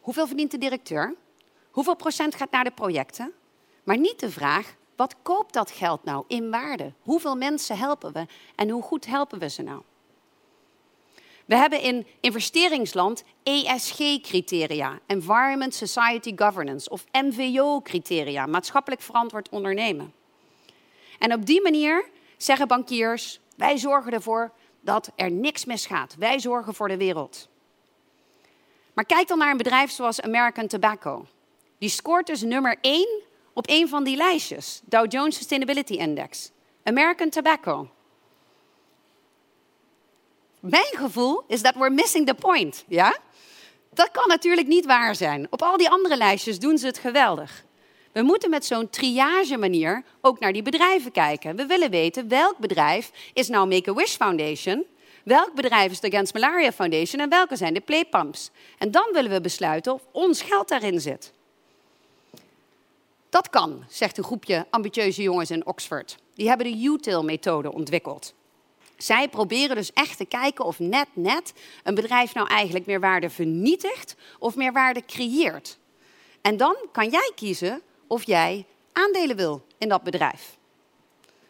Hoeveel 0.00 0.26
verdient 0.26 0.50
de 0.50 0.58
directeur? 0.58 1.14
Hoeveel 1.70 1.96
procent 1.96 2.34
gaat 2.34 2.50
naar 2.50 2.64
de 2.64 2.70
projecten? 2.70 3.32
Maar 3.84 3.98
niet 3.98 4.20
de 4.20 4.30
vraag, 4.30 4.74
wat 4.96 5.14
koopt 5.22 5.52
dat 5.52 5.70
geld 5.70 6.04
nou 6.04 6.24
in 6.28 6.50
waarde? 6.50 6.92
Hoeveel 7.00 7.36
mensen 7.36 7.78
helpen 7.78 8.12
we 8.12 8.26
en 8.54 8.70
hoe 8.70 8.82
goed 8.82 9.06
helpen 9.06 9.38
we 9.38 9.48
ze 9.48 9.62
nou? 9.62 9.82
We 11.48 11.56
hebben 11.56 11.80
in 11.80 12.06
investeringsland 12.20 13.24
ESG-criteria, 13.42 14.98
Environment 15.06 15.74
Society 15.74 16.32
Governance, 16.36 16.90
of 16.90 17.04
MVO-criteria, 17.12 18.46
maatschappelijk 18.46 19.02
verantwoord 19.02 19.48
ondernemen. 19.48 20.12
En 21.18 21.32
op 21.32 21.46
die 21.46 21.62
manier 21.62 22.08
zeggen 22.36 22.68
bankiers, 22.68 23.40
wij 23.56 23.78
zorgen 23.78 24.12
ervoor 24.12 24.52
dat 24.80 25.10
er 25.16 25.30
niks 25.30 25.64
misgaat. 25.64 26.14
Wij 26.18 26.38
zorgen 26.38 26.74
voor 26.74 26.88
de 26.88 26.96
wereld. 26.96 27.48
Maar 28.92 29.04
kijk 29.04 29.28
dan 29.28 29.38
naar 29.38 29.50
een 29.50 29.56
bedrijf 29.56 29.90
zoals 29.90 30.20
American 30.20 30.66
Tobacco. 30.66 31.26
Die 31.78 31.88
scoort 31.88 32.26
dus 32.26 32.42
nummer 32.42 32.76
1 32.80 33.22
op 33.52 33.64
een 33.68 33.88
van 33.88 34.04
die 34.04 34.16
lijstjes, 34.16 34.80
Dow 34.84 35.12
Jones 35.12 35.36
Sustainability 35.36 35.92
Index. 35.92 36.50
American 36.82 37.28
Tobacco. 37.28 37.88
Mijn 40.60 40.96
gevoel 40.96 41.42
is 41.46 41.62
dat 41.62 41.74
we're 41.74 41.90
missing 41.90 42.26
the 42.26 42.34
point. 42.34 42.84
Ja? 42.88 43.18
Dat 43.94 44.10
kan 44.10 44.28
natuurlijk 44.28 44.66
niet 44.66 44.86
waar 44.86 45.14
zijn. 45.14 45.46
Op 45.50 45.62
al 45.62 45.76
die 45.76 45.90
andere 45.90 46.16
lijstjes 46.16 46.58
doen 46.58 46.78
ze 46.78 46.86
het 46.86 46.98
geweldig. 46.98 47.64
We 48.12 48.22
moeten 48.22 48.50
met 48.50 48.64
zo'n 48.64 48.90
triage 48.90 49.56
manier 49.56 50.04
ook 50.20 50.38
naar 50.40 50.52
die 50.52 50.62
bedrijven 50.62 51.12
kijken. 51.12 51.56
We 51.56 51.66
willen 51.66 51.90
weten 51.90 52.28
welk 52.28 52.58
bedrijf 52.58 53.10
is 53.32 53.48
nou 53.48 53.68
Make-A-Wish 53.68 54.16
Foundation, 54.16 54.84
welk 55.24 55.54
bedrijf 55.54 55.90
is 55.90 56.00
de 56.00 56.06
Against 56.06 56.34
Malaria 56.34 56.72
Foundation 56.72 57.20
en 57.20 57.28
welke 57.28 57.56
zijn 57.56 57.74
de 57.74 57.80
playpumps. 57.80 58.50
En 58.78 58.90
dan 58.90 59.08
willen 59.12 59.30
we 59.30 59.40
besluiten 59.40 59.92
of 59.92 60.02
ons 60.12 60.42
geld 60.42 60.68
daarin 60.68 61.00
zit. 61.00 61.32
Dat 63.28 63.50
kan, 63.50 63.84
zegt 63.88 64.18
een 64.18 64.24
groepje 64.24 64.66
ambitieuze 64.70 65.22
jongens 65.22 65.50
in 65.50 65.66
Oxford. 65.66 66.16
Die 66.34 66.48
hebben 66.48 66.66
de 66.66 66.82
UTIL-methode 66.82 67.72
ontwikkeld. 67.72 68.34
Zij 68.98 69.28
proberen 69.28 69.76
dus 69.76 69.92
echt 69.92 70.16
te 70.16 70.24
kijken 70.24 70.64
of 70.64 70.78
net 70.78 71.08
net 71.12 71.52
een 71.82 71.94
bedrijf 71.94 72.34
nou 72.34 72.48
eigenlijk 72.48 72.86
meer 72.86 73.00
waarde 73.00 73.30
vernietigt 73.30 74.16
of 74.38 74.56
meer 74.56 74.72
waarde 74.72 75.04
creëert. 75.06 75.78
En 76.40 76.56
dan 76.56 76.76
kan 76.92 77.08
jij 77.08 77.32
kiezen 77.34 77.82
of 78.06 78.26
jij 78.26 78.64
aandelen 78.92 79.36
wil 79.36 79.64
in 79.78 79.88
dat 79.88 80.02
bedrijf. 80.02 80.56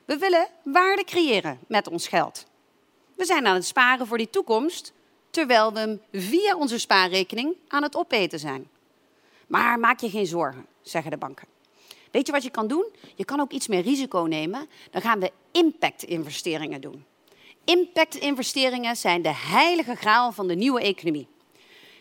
We 0.04 0.18
willen 0.18 0.48
waarde 0.62 1.04
creëren 1.04 1.58
met 1.66 1.88
ons 1.88 2.08
geld. 2.08 2.46
We 3.16 3.24
zijn 3.24 3.46
aan 3.46 3.54
het 3.54 3.66
sparen 3.66 4.06
voor 4.06 4.18
die 4.18 4.30
toekomst, 4.30 4.92
terwijl 5.30 5.72
we 5.72 5.78
hem 5.78 6.00
via 6.12 6.56
onze 6.56 6.78
spaarrekening 6.78 7.54
aan 7.68 7.82
het 7.82 7.96
opeten 7.96 8.38
zijn. 8.38 8.68
Maar 9.46 9.78
maak 9.78 10.00
je 10.00 10.10
geen 10.10 10.26
zorgen, 10.26 10.66
zeggen 10.82 11.10
de 11.10 11.16
banken. 11.16 11.48
Weet 12.10 12.26
je 12.26 12.32
wat 12.32 12.42
je 12.42 12.50
kan 12.50 12.66
doen? 12.66 12.86
Je 13.14 13.24
kan 13.24 13.40
ook 13.40 13.52
iets 13.52 13.66
meer 13.66 13.82
risico 13.82 14.20
nemen. 14.20 14.68
Dan 14.90 15.02
gaan 15.02 15.20
we 15.20 15.32
impact-investeringen 15.52 16.80
doen. 16.80 17.04
Impact-investeringen 17.68 18.96
zijn 18.96 19.22
de 19.22 19.34
heilige 19.34 19.94
graal 19.94 20.32
van 20.32 20.48
de 20.48 20.54
nieuwe 20.54 20.80
economie. 20.80 21.26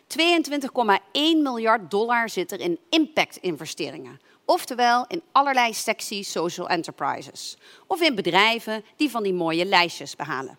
22,1 0.08 0.98
miljard 1.14 1.92
dollar 1.92 2.30
zit 2.30 2.52
er 2.52 2.60
in 2.60 2.80
impact-investeringen. 2.90 4.20
Oftewel 4.46 5.06
in 5.08 5.22
allerlei 5.32 5.74
sexy 5.74 6.24
social 6.24 6.70
enterprises. 6.70 7.58
Of 7.88 8.02
in 8.02 8.16
bedrijven 8.16 8.84
die 8.96 9.10
van 9.10 9.24
die 9.24 9.34
mooie 9.34 9.66
lijstjes 9.66 10.16
behalen. 10.16 10.58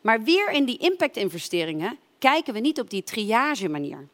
Maar 0.00 0.22
weer 0.22 0.50
in 0.50 0.64
die 0.64 0.78
impact-investeringen 0.78 1.98
kijken 2.18 2.54
we 2.54 2.60
niet 2.60 2.80
op 2.80 2.90
die 2.90 3.02
triage 3.02 3.68
manier. 3.68 4.08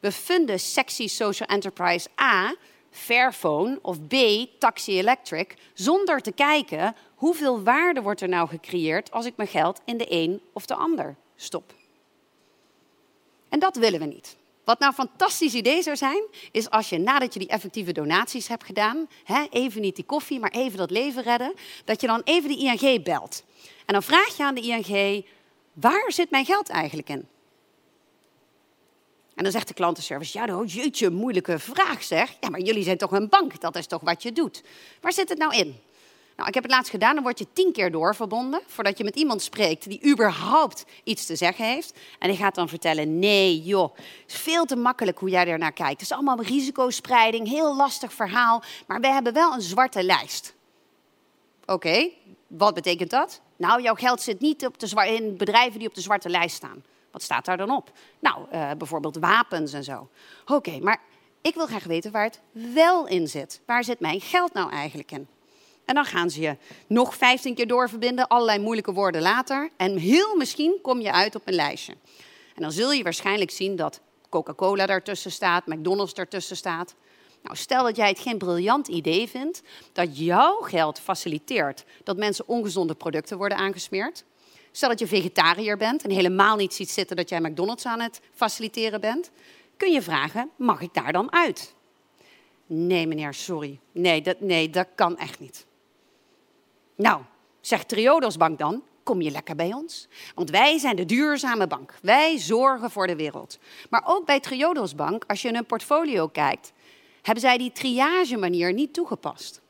We 0.00 0.12
vinden 0.12 0.60
sexy 0.60 1.06
social 1.06 1.48
enterprise 1.48 2.08
A 2.20 2.54
Fairphone 2.92 3.78
of 3.82 4.06
B, 4.06 4.14
Taxi 4.58 4.98
Electric, 4.98 5.54
zonder 5.74 6.20
te 6.20 6.32
kijken 6.32 6.96
hoeveel 7.22 7.62
waarde 7.62 8.02
wordt 8.02 8.20
er 8.20 8.28
nou 8.28 8.48
gecreëerd 8.48 9.10
als 9.10 9.26
ik 9.26 9.36
mijn 9.36 9.48
geld 9.48 9.80
in 9.84 9.96
de 9.96 10.06
een 10.08 10.40
of 10.52 10.66
de 10.66 10.74
ander 10.74 11.16
stop. 11.36 11.74
En 13.48 13.58
dat 13.58 13.76
willen 13.76 14.00
we 14.00 14.06
niet. 14.06 14.36
Wat 14.64 14.78
nou 14.78 14.90
een 14.90 15.06
fantastisch 15.06 15.54
idee 15.54 15.82
zou 15.82 15.96
zijn, 15.96 16.22
is 16.52 16.70
als 16.70 16.88
je 16.88 16.98
nadat 16.98 17.32
je 17.32 17.38
die 17.38 17.48
effectieve 17.48 17.92
donaties 17.92 18.48
hebt 18.48 18.64
gedaan, 18.64 19.06
hè, 19.24 19.46
even 19.50 19.80
niet 19.80 19.96
die 19.96 20.04
koffie, 20.04 20.40
maar 20.40 20.50
even 20.50 20.78
dat 20.78 20.90
leven 20.90 21.22
redden, 21.22 21.54
dat 21.84 22.00
je 22.00 22.06
dan 22.06 22.20
even 22.24 22.48
de 22.48 22.56
ING 22.56 23.04
belt. 23.04 23.44
En 23.86 23.92
dan 23.92 24.02
vraag 24.02 24.36
je 24.36 24.44
aan 24.44 24.54
de 24.54 24.60
ING, 24.60 25.26
waar 25.72 26.12
zit 26.12 26.30
mijn 26.30 26.44
geld 26.44 26.68
eigenlijk 26.68 27.08
in? 27.08 27.28
En 29.34 29.42
dan 29.42 29.52
zegt 29.52 29.68
de 29.68 29.74
klantenservice, 29.74 30.38
ja, 30.38 30.58
oh, 30.58 30.72
jeetje, 30.72 31.10
moeilijke 31.10 31.58
vraag 31.58 32.02
zeg. 32.02 32.36
Ja, 32.40 32.48
maar 32.48 32.60
jullie 32.60 32.82
zijn 32.82 32.98
toch 32.98 33.12
een 33.12 33.28
bank, 33.28 33.60
dat 33.60 33.76
is 33.76 33.86
toch 33.86 34.00
wat 34.00 34.22
je 34.22 34.32
doet. 34.32 34.62
Waar 35.00 35.12
zit 35.12 35.28
het 35.28 35.38
nou 35.38 35.54
in? 35.54 35.80
Nou, 36.36 36.48
ik 36.48 36.54
heb 36.54 36.62
het 36.62 36.72
laatst 36.72 36.90
gedaan, 36.90 37.14
dan 37.14 37.22
word 37.22 37.38
je 37.38 37.46
tien 37.52 37.72
keer 37.72 37.90
doorverbonden 37.90 38.60
voordat 38.66 38.98
je 38.98 39.04
met 39.04 39.16
iemand 39.16 39.42
spreekt 39.42 39.88
die 39.88 40.10
überhaupt 40.10 40.84
iets 41.04 41.26
te 41.26 41.36
zeggen 41.36 41.64
heeft. 41.64 41.98
En 42.18 42.28
die 42.28 42.38
gaat 42.38 42.54
dan 42.54 42.68
vertellen, 42.68 43.18
nee 43.18 43.62
joh, 43.62 43.96
het 43.96 44.04
is 44.26 44.34
veel 44.34 44.64
te 44.64 44.76
makkelijk 44.76 45.18
hoe 45.18 45.28
jij 45.28 45.46
er 45.46 45.58
naar 45.58 45.72
kijkt. 45.72 45.92
Het 45.92 46.00
is 46.00 46.12
allemaal 46.12 46.42
risicospreiding, 46.42 47.48
heel 47.48 47.76
lastig 47.76 48.12
verhaal, 48.12 48.62
maar 48.86 49.00
we 49.00 49.06
hebben 49.06 49.32
wel 49.32 49.52
een 49.52 49.62
zwarte 49.62 50.02
lijst. 50.02 50.54
Oké, 51.66 52.08
wat 52.46 52.74
betekent 52.74 53.10
dat? 53.10 53.40
Nou, 53.56 53.82
jouw 53.82 53.94
geld 53.94 54.20
zit 54.20 54.40
niet 54.40 54.66
op 54.66 54.78
de 54.78 55.06
in 55.06 55.36
bedrijven 55.36 55.78
die 55.78 55.88
op 55.88 55.94
de 55.94 56.00
zwarte 56.00 56.28
lijst 56.28 56.56
staan. 56.56 56.84
Wat 57.10 57.22
staat 57.22 57.44
daar 57.44 57.56
dan 57.56 57.70
op? 57.70 57.92
Nou, 58.18 58.46
uh, 58.52 58.70
bijvoorbeeld 58.78 59.16
wapens 59.16 59.72
en 59.72 59.84
zo. 59.84 60.08
Oké, 60.46 60.78
maar 60.78 61.00
ik 61.40 61.54
wil 61.54 61.66
graag 61.66 61.84
weten 61.84 62.12
waar 62.12 62.24
het 62.24 62.40
wel 62.50 63.06
in 63.06 63.28
zit. 63.28 63.60
Waar 63.66 63.84
zit 63.84 64.00
mijn 64.00 64.20
geld 64.20 64.52
nou 64.52 64.70
eigenlijk 64.70 65.10
in? 65.10 65.28
En 65.84 65.94
dan 65.94 66.04
gaan 66.04 66.30
ze 66.30 66.40
je 66.40 66.56
nog 66.86 67.14
15 67.14 67.54
keer 67.54 67.66
doorverbinden, 67.66 68.28
allerlei 68.28 68.58
moeilijke 68.58 68.92
woorden 68.92 69.22
later. 69.22 69.70
En 69.76 69.96
heel 69.96 70.36
misschien 70.36 70.78
kom 70.82 71.00
je 71.00 71.12
uit 71.12 71.34
op 71.34 71.42
een 71.44 71.54
lijstje. 71.54 71.92
En 72.54 72.62
dan 72.62 72.72
zul 72.72 72.92
je 72.92 73.02
waarschijnlijk 73.02 73.50
zien 73.50 73.76
dat 73.76 74.00
Coca-Cola 74.28 74.86
daartussen 74.86 75.32
staat, 75.32 75.66
McDonald's 75.66 76.14
daartussen 76.14 76.56
staat. 76.56 76.94
Nou, 77.42 77.56
stel 77.56 77.82
dat 77.82 77.96
jij 77.96 78.08
het 78.08 78.18
geen 78.18 78.38
briljant 78.38 78.88
idee 78.88 79.28
vindt 79.28 79.62
dat 79.92 80.18
jouw 80.18 80.60
geld 80.60 81.00
faciliteert 81.00 81.84
dat 82.04 82.16
mensen 82.16 82.48
ongezonde 82.48 82.94
producten 82.94 83.36
worden 83.36 83.58
aangesmeerd. 83.58 84.24
Stel 84.70 84.88
dat 84.88 84.98
je 84.98 85.06
vegetariër 85.06 85.76
bent 85.76 86.02
en 86.02 86.10
helemaal 86.10 86.56
niet 86.56 86.74
ziet 86.74 86.90
zitten 86.90 87.16
dat 87.16 87.28
jij 87.28 87.40
McDonald's 87.40 87.86
aan 87.86 88.00
het 88.00 88.20
faciliteren 88.34 89.00
bent. 89.00 89.30
Kun 89.76 89.92
je 89.92 90.02
vragen, 90.02 90.50
mag 90.56 90.80
ik 90.80 90.94
daar 90.94 91.12
dan 91.12 91.32
uit? 91.32 91.74
Nee, 92.66 93.06
meneer, 93.06 93.34
sorry. 93.34 93.78
Nee, 93.92 94.22
dat, 94.22 94.40
nee, 94.40 94.70
dat 94.70 94.86
kan 94.94 95.18
echt 95.18 95.40
niet. 95.40 95.66
Nou, 96.94 97.22
zegt 97.60 97.88
Triodos 97.88 98.36
Bank 98.36 98.58
dan, 98.58 98.82
kom 99.02 99.20
je 99.20 99.30
lekker 99.30 99.56
bij 99.56 99.72
ons. 99.72 100.08
Want 100.34 100.50
wij 100.50 100.78
zijn 100.78 100.96
de 100.96 101.04
duurzame 101.04 101.66
bank. 101.66 101.94
Wij 102.02 102.38
zorgen 102.38 102.90
voor 102.90 103.06
de 103.06 103.16
wereld. 103.16 103.58
Maar 103.90 104.02
ook 104.04 104.26
bij 104.26 104.40
Triodos 104.40 104.94
Bank, 104.94 105.24
als 105.26 105.42
je 105.42 105.48
in 105.48 105.54
hun 105.54 105.66
portfolio 105.66 106.28
kijkt, 106.28 106.72
hebben 107.22 107.42
zij 107.42 107.58
die 107.58 107.72
triage 107.72 108.36
manier 108.36 108.72
niet 108.72 108.94
toegepast. 108.94 109.60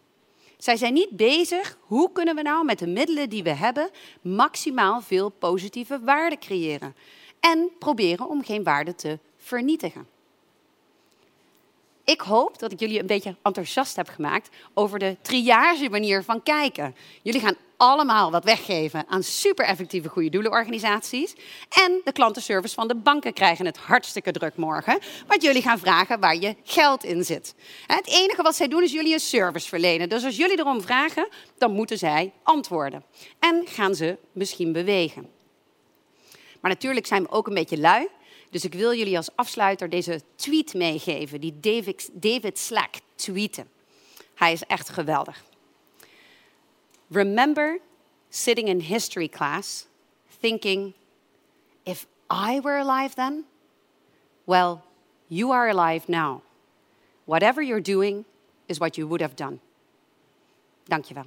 Zij 0.57 0.77
zijn 0.77 0.93
niet 0.93 1.11
bezig, 1.11 1.79
hoe 1.81 2.13
kunnen 2.13 2.35
we 2.35 2.43
nou 2.43 2.65
met 2.65 2.79
de 2.79 2.87
middelen 2.87 3.29
die 3.29 3.43
we 3.43 3.55
hebben 3.55 3.91
maximaal 4.21 5.01
veel 5.01 5.29
positieve 5.29 6.01
waarde 6.01 6.39
creëren. 6.39 6.97
En 7.41 7.71
proberen 7.79 8.29
om 8.29 8.45
geen 8.45 8.63
waarde 8.63 8.95
te 8.95 9.19
vernietigen. 9.37 10.12
Ik 12.05 12.21
hoop 12.21 12.59
dat 12.59 12.73
ik 12.73 12.81
jullie 12.81 13.01
een 13.01 13.07
beetje 13.07 13.37
enthousiast 13.43 13.97
heb 13.97 14.09
gemaakt 14.09 14.49
over 14.75 14.99
de 14.99 15.17
triage 15.23 15.89
manier 15.91 16.25
van 16.25 16.43
kijken. 16.43 16.95
Jullie 17.23 17.41
gaan 17.41 17.57
allemaal 17.77 18.31
wat 18.31 18.45
weggeven 18.45 19.05
aan 19.09 19.23
super 19.23 19.65
effectieve 19.65 20.09
goede 20.09 20.29
doelenorganisaties. 20.29 21.35
En 21.69 22.01
de 22.05 22.13
klantenservice 22.13 22.75
van 22.75 22.89
de 22.89 22.95
banken 22.95 23.33
krijgen 23.33 23.67
het 23.67 23.77
hartstikke 23.77 24.33
druk 24.33 24.57
morgen. 24.57 24.99
Want 25.27 25.43
jullie 25.43 25.63
gaan 25.63 25.79
vragen 25.79 26.21
waar 26.21 26.37
je 26.37 26.57
geld 26.65 27.05
in 27.05 27.25
zit. 27.25 27.55
Het 27.87 28.07
enige 28.07 28.43
wat 28.43 28.57
zij 28.57 28.69
doen 28.69 28.83
is 28.83 28.93
jullie 28.93 29.13
een 29.13 29.21
service 29.21 29.69
verlenen. 29.69 30.09
Dus 30.09 30.25
als 30.25 30.37
jullie 30.37 30.59
erom 30.59 30.83
vragen, 30.83 31.29
dan 31.59 31.73
moeten 31.73 31.99
zij 31.99 32.33
antwoorden. 32.43 33.05
En 33.39 33.63
gaan 33.67 33.95
ze 33.95 34.19
misschien 34.33 34.73
bewegen. 34.73 35.31
Maar 36.61 36.71
natuurlijk 36.71 37.07
zijn 37.07 37.23
we 37.23 37.31
ook 37.31 37.47
een 37.47 37.55
beetje 37.55 37.79
lui. 37.79 38.09
Dus 38.53 38.65
ik 38.65 38.75
wil 38.75 38.95
jullie 38.95 39.17
als 39.17 39.37
afsluiter 39.37 39.89
deze 39.89 40.21
tweet 40.35 40.75
meegeven 40.75 41.41
die 41.41 41.61
David, 41.61 42.11
David 42.13 42.59
Slack 42.59 42.95
tweette. 43.15 43.67
Hij 44.35 44.53
is 44.53 44.63
echt 44.63 44.89
geweldig. 44.89 45.45
Remember 47.09 47.81
sitting 48.29 48.69
in 48.69 48.81
history 48.81 49.29
class 49.29 49.87
thinking, 50.41 50.93
if 51.83 52.07
I 52.31 52.61
were 52.61 52.79
alive 52.79 53.15
then? 53.15 53.45
Well, 54.45 54.81
you 55.27 55.53
are 55.53 55.79
alive 55.79 56.11
now. 56.11 56.41
Whatever 57.25 57.63
you're 57.63 57.83
doing 57.83 58.25
is 58.67 58.79
what 58.79 58.97
you 58.97 59.09
would 59.09 59.21
have 59.21 59.35
done. 59.35 59.59
Dankjewel. 60.85 61.27